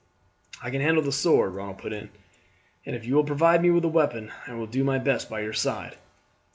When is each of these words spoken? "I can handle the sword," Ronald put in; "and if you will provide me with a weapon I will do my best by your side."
"I 0.63 0.71
can 0.71 0.81
handle 0.81 1.03
the 1.03 1.11
sword," 1.11 1.53
Ronald 1.53 1.77
put 1.77 1.93
in; 1.93 2.09
"and 2.87 2.95
if 2.95 3.05
you 3.05 3.13
will 3.13 3.23
provide 3.23 3.61
me 3.61 3.69
with 3.69 3.85
a 3.85 3.87
weapon 3.87 4.31
I 4.47 4.55
will 4.55 4.65
do 4.65 4.83
my 4.83 4.97
best 4.97 5.29
by 5.29 5.41
your 5.41 5.53
side." 5.53 5.95